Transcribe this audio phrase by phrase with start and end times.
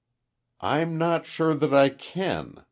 [0.61, 2.57] "I'm not sure that I can.